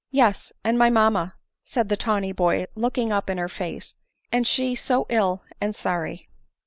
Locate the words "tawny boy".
1.95-2.65